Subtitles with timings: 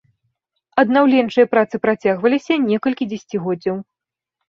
[0.83, 3.83] Аднаўленчыя працы працягваліся некалькі дзесяцігоддзяў.